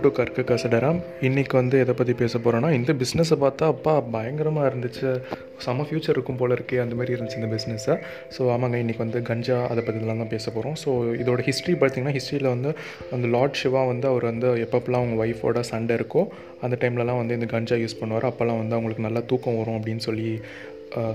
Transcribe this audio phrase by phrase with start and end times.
[0.00, 5.20] To கற்க கசடராம் இன்றைக்கி வந்து எதை பற்றி பேச போகிறோன்னா இந்த பிஸ்னஸை பார்த்தா அப்பா பயங்கரமாக இருந்துச்சு.
[5.58, 7.98] செம ஃப்யூச்சர் இருக்கும் போல இருக்கே அந்த மாதிரி இருந்துச்சு இந்த பிஸ்னஸை
[8.38, 10.88] ஸோ ஆமாங்க இன்றைக்கி வந்து கஞ்சா அதை பற்றிலாம் தான் பேச போகிறோம் ஸோ
[11.20, 12.72] இதோட ஹிஸ்ட்ரி பார்த்திங்கன்னா ஹிஸ்ட்ரியில் வந்து
[13.12, 16.26] அந்த லார்ட் சிவா வந்து அவர் வந்து எப்பப்பெல்லாம் அவங்க ஒய்ஃபோட சண்டை இருக்கோ
[16.60, 18.30] அந்த டைம்லலாம் வந்து இந்த கஞ்சா யூஸ் பண்ணுவார்.
[18.30, 20.40] அப்போல்லாம் வந்து அவங்களுக்கு நல்லா தூக்கம் வரும் அப்படின்னு சொல்லி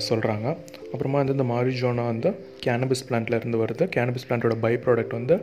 [0.08, 0.48] சொல்கிறாங்க
[0.94, 2.30] அப்புறமா வந்து இந்த மாரிஜோனா வந்து
[2.66, 3.84] கேனபிஸ் பிளான்ட்லேருந்து வருது.
[3.96, 5.36] கேனபிஸ் பிளான்ட்டோட பை ப்ராடக்ட் வந்து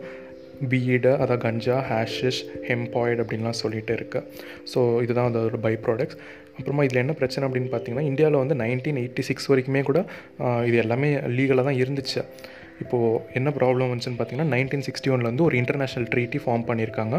[0.71, 4.25] பீடு அதான் கஞ்சா ஹேஷிஷ் ஹெம்பாய்டு அப்படின்லாம் சொல்லிட்டு இருக்குது
[4.73, 6.19] ஸோ இதுதான் அதோட பை ப்ராடக்ட்ஸ்
[6.59, 9.99] அப்புறமா இதில் என்ன பிரச்சனை அப்படின்னு பார்த்தீங்கன்னா இந்தியாவில் வந்து நைன்டீன் எயிட்டி சிக்ஸ் வரைக்குமே கூட
[10.69, 12.23] இது எல்லாமே லீகலாக தான் இருந்துச்சு.
[12.85, 17.17] இப்போது என்ன ப்ராப்ளம் வந்துச்சுன்னு பார்த்தீங்கன்னா நைன்டீன் சிக்ஸ்டி ஒனில் வந்து ஒரு இன்டர்நேஷ்னல் ட்ரீட்டி ஃபார்ம் பண்ணியிருக்காங்க.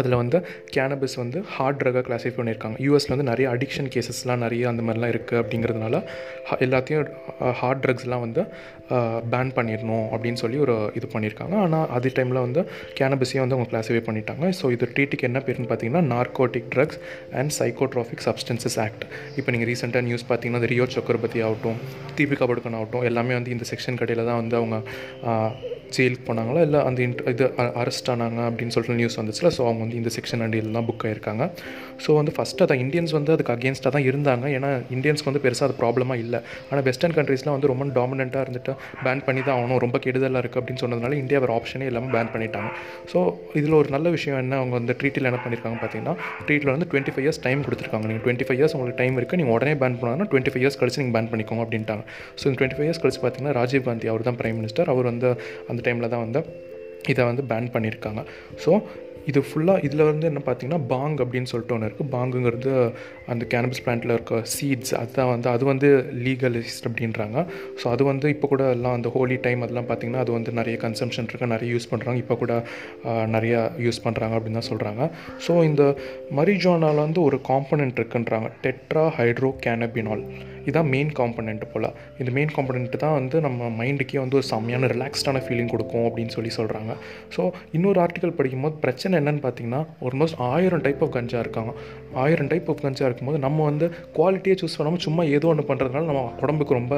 [0.00, 0.38] அதில் வந்து
[0.76, 2.76] கேனபிஸ் வந்து ஹார்ட் ட்ரக்காக கிளாஸிஃபை பண்ணியிருக்காங்க.
[2.86, 6.00] யூஎஸில் வந்து நிறைய அடிக்ஷன் கேசஸ்லாம் நிறைய அந்த மாதிரிலாம் இருக்குது அப்படிங்கிறதுனால
[6.66, 7.04] எல்லாத்தையும்
[7.60, 8.44] ஹார்ட் ட்ரக்ஸ்லாம் வந்து
[9.32, 11.54] பேன் பண்ணிடணும் அப்படின்னு சொல்லி ஒரு இது பண்ணியிருக்காங்க.
[11.66, 12.60] ஆனால் அதே டைமில் வந்து
[13.00, 14.44] கேனபிஸையும் வந்து அவங்க கிளாஸிஃபை பண்ணிட்டாங்க.
[14.60, 16.98] ஸோ இது ட்ரீட்டுக்கு என்ன பேருன்னு பார்த்தீங்கன்னா narcotic drugs
[17.40, 19.06] and psychotropic substances act
[19.38, 21.78] இப்போ நீங்கள் ரீசெண்டாக நியூஸ் பார்த்தீங்கன்னா இந்த ரியோ சக்கரபதி ஆகட்டும்
[22.18, 24.76] தீபிகா படுக்கன் ஆகட்டும் எல்லாமே வந்து இந்த செக்ஷன் கடையில் தான் வந்து அவங்க
[25.96, 26.60] ஜெயிலுக்கு போனாங்களா?
[26.66, 27.46] இல்லை அந்த இன்ட் இது
[27.82, 29.50] அரெஸ்ட் ஆனாங்க அப்படின்னு சொல்லிட்டு நியூஸ் வந்துச்சுல.
[29.56, 31.46] ஸோ அவங்க வந்து இந்த செக்ஷன் அண்டியில் தான் புக் ஆயிருக்காங்க.
[32.04, 34.44] ஸோ வந்து ஃபஸ்ட்டு அதான் இந்தியன்ஸ் வந்து அதுக்கு அகேன்ஸ்டாக தான் இருந்தாங்க.
[34.58, 36.40] ஏன்னா இந்தியன்ஸ்க்கு வந்து பெருசாக அது ப்ராப்ளமாக இல்லை.
[36.70, 38.74] ஆனால் வெஸ்டர்ன் கண்ட்ரீஸ்லாம் வந்து ரொம்ப டாமினண்ட்டாக இருந்துட்டு
[39.06, 39.80] பேன் பண்ணி தான் ஆகணும்.
[39.86, 42.70] ரொம்ப கெடுதலாக இருக்குது அப்படின்னு சொன்னதுனால இந்தியா ஆப்ஷனே இல்லாமல் பேன் பண்ணிட்டாங்க.
[43.12, 43.18] ஸோ
[43.60, 44.54] இதில் ஒரு நல்ல விஷயம் என்ன?
[44.62, 46.14] அவங்க வந்து ட்ரீட்டில் என்ன பண்ணியிருக்காங்க பார்த்தீங்கன்னா
[46.46, 48.06] ட்ரீட்டில் வந்து டுவெண்ட்டி ஃபைவ் இயர்ஸ் டைம் கொடுத்துருக்காங்க.
[48.10, 51.00] நீங்கள் டுவெண்ட்டி ஃபைவ் இயர்ஸ் உங்களுக்கு டைம் இருக்குது நீங்கள் உடனே பேன் பண்ணாங்கன்னா டுவெண்ட்டி ஃபைவ் இயர்ஸ் கழிச்சு
[51.02, 52.04] நீங்கள் பேன் பண்ணிக்கோங்க அப்படின்ட்டாங்க.
[52.40, 55.30] ஸோ இந்த டுவெண்ட்டி ஃபைவ் இயர்ஸ் கழிச்சு பார்த்தீங்கன்னா ராஜீவ் காந்தி அவர் தான் பிரைம் மினிஸ்டர் அவர் வந்து
[55.72, 56.40] அந்த டைமில் தான் வந்து
[57.12, 58.20] இதை வந்து பேன் பண்ணியிருக்காங்க.
[58.64, 58.70] ஸோ
[59.30, 62.72] இது ஃபுல்லாக இதில் வந்து என்ன பார்த்தீங்கன்னா பாங் அப்படின்னு சொல்லிட்டு ஒன்று இருக்குது பாங்குங்கிறது
[63.32, 65.88] அந்த கேனபிஸ் பிளான்ட்டில் இருக்க சீட்ஸ் அதுதான் வந்து அது வந்து
[66.26, 67.38] லீகலிஸ்ட் அப்படின்றாங்க.
[67.80, 71.28] ஸோ அது வந்து இப்போ கூட எல்லாம் அந்த ஹோலி டைம் அதெல்லாம் பார்த்திங்கன்னா அது வந்து நிறைய கன்சம்ஷன்
[71.30, 72.54] இருக்குது நிறைய யூஸ் பண்ணுறாங்க இப்போ கூட
[73.36, 75.02] நிறையா யூஸ் பண்ணுறாங்க அப்படின்னு தான் சொல்கிறாங்க
[75.46, 75.84] ஸோ இந்த
[76.40, 78.50] மரிஜோனால் வந்து ஒரு காம்பனண்ட் இருக்குன்றாங்க.
[78.66, 80.24] டெட்ரா ஹைட்ரோ கேனபினால்
[80.66, 81.86] இதுதான் மெயின் காம்பனண்ட் போல்.
[82.20, 86.52] இந்த மெயின் காம்பனண்ட் தான் வந்து நம்ம மைண்டுக்கே வந்து ஒரு செம்மையான ரிலாக்ஸ்டான ஃபீலிங் கொடுக்கும் அப்படின்னு சொல்லி
[86.58, 86.92] சொல்கிறாங்க
[87.34, 87.42] ஸோ
[87.76, 91.72] இன்னொரு ஆர்டிக்கல் படிக்கும்போது பிரச்சனை என்னென்னு பார்த்தீங்கன்னா ஆல்மோஸ்ட் ஆயிரம் டைப் ஆஃப் கஞ்சா இருக்காங்க.
[92.24, 93.86] ஆயிரம் டைப் ஆஃப் கஞ்சா இருக்கும்போது நம்ம வந்து
[94.16, 96.94] குவாலிட்டியை சூஸ் பண்ணாமல் சும்மா ஏதோ ஒன்று பண்ணுறதுனால நம்ம உடம்புக்கு ரொம்ப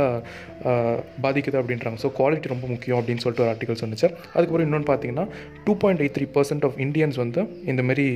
[1.26, 1.98] பாதிக்குது அப்படின்றாங்க.
[2.04, 4.08] ஸோ குவாலிட்டி ரொம்ப முக்கியம் அப்படின்னு சொல்லிட்டு ஒரு ஆர்டிகல் சொன்னிச்சு.
[4.34, 5.26] அதுக்கப்புறம் இன்னொன்று பார்த்தீங்கன்னா
[5.66, 8.08] two point eight three percent of Indians வந்து இந்தமாரி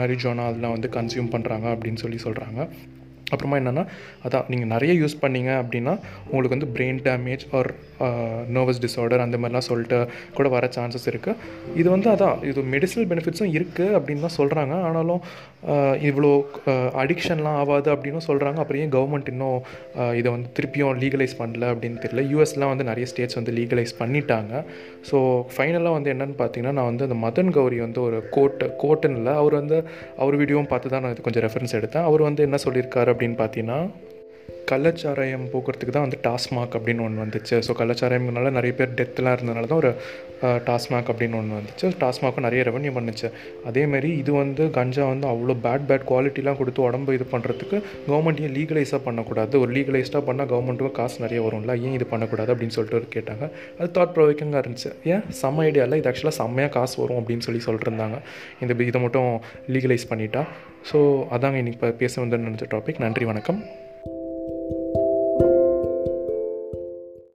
[0.00, 2.60] மேரிஜோனா அதெல்லாம் வந்து கன்சியூம் பண்ணுறாங்க அப்படின்னு சொல்லி சொல்கிறாங்க
[3.32, 3.84] அப்புறமா என்னென்னா
[4.26, 5.94] அதான் நீங்கள் நிறைய யூஸ் பண்ணீங்க அப்படின்னா
[6.30, 7.70] உங்களுக்கு வந்து brain damage or
[8.56, 9.98] nervous disorder அந்த மாதிரிலாம் சொல்லிட்டு
[10.36, 11.36] கூட வர சான்சஸ் இருக்குது
[11.80, 15.22] இது வந்து அதான் இது மெடிசனல் பெனிஃபிட்ஸும் இருக்குது அப்படின்னு தான் சொல்கிறாங்க ஆனாலும்
[16.10, 16.30] இவ்வளோ
[17.02, 19.58] அடிக்ஷன்லாம் ஆகாது அப்படின்னு சொல்கிறாங்க அப்புறம் ஏன் கவர்மெண்ட் இன்னும்
[20.20, 22.22] இதை வந்து திருப்பியும் லீகலைஸ் பண்ணல அப்படின்னு தெரியல.
[22.32, 24.52] யூஎஸ்லாம் வந்து நிறைய ஸ்டேட்ஸ் வந்து லீகலைஸ் பண்ணிட்டாங்க.
[25.08, 25.18] ஸோ
[25.54, 29.54] ஃபைனலாக வந்து என்னென்னு பார்த்தீங்கன்னா நான் வந்து அந்த மதன் கௌரி வந்து ஒரு கோட்டு கோட்டுன்னு இல்லை அவர்
[29.60, 29.76] வந்து
[30.22, 32.06] அவர் வீடியோவும் பார்த்து தான் நான் இது கொஞ்சம் ரெஃபரன்ஸ் எடுத்தேன்.
[32.10, 33.78] அவர் வந்து என்ன சொல்லியிருக்காரு அப்படின்னு பார்த்தீங்கன்னா
[34.70, 37.56] கள்ளச்சாராயம் போக்குறதுக்கு தான் வந்து டாஸ்மாக் அப்படின்னு ஒன்று வந்துச்சு.
[37.66, 39.92] ஸோ கள்ளச்சாராயம்னால நிறைய பேர் டெத்துலாம் இருந்ததுனால தான் ஒரு
[40.68, 41.86] டாஸ்மாக் அப்படின்னு ஒன்று வந்துச்சு.
[42.02, 43.28] டாஸ்மாக்கும் நிறைய ரெவன்யூ பண்ணுச்சு.
[43.70, 47.76] அதேமாரி இது வந்து கஞ்சா வந்து அவ்வளோ பேட் பேட் குவாலிட்டிலாம் கொடுத்து உடம்பு இது பண்ணுறதுக்கு
[48.08, 49.60] கவர்மெண்ட் ஏன் லீகலைஸாக பண்ணக்கூடாது?
[49.62, 51.74] ஒரு லீகலைஸ்டாக பண்ணால் கவர்மெண்ட்டுக்கும் காசு நிறைய வரும்ல?
[51.86, 52.52] ஏன் இது பண்ணக்கூடாது?
[52.54, 53.50] அப்படின்னு சொல்லிட்டு கேட்டாங்க.
[53.80, 54.92] அது தாட் ப்ரொவைக்கிங்காக இருந்துச்சு.
[55.12, 55.22] ஏன்?
[55.42, 58.18] செம்ம ஐடியாவில் இது ஆக்சுவலாக செம்மையாக காசு வரும் அப்படின்னு சொல்லி சொல்லிட்டுருந்தாங்க
[58.62, 59.30] இந்த இதை மட்டும்
[59.76, 60.44] லீகலைஸ் பண்ணிட்டா.
[60.92, 60.98] ஸோ
[61.36, 63.60] அதாங்க இன்றைக்கி பேச வந்து நினச்ச டாபிக் நன்றி வணக்கம்.